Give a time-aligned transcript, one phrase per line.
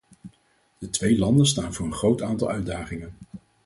[0.77, 3.13] De twee landen staan voor een groot aantal uitdagingen.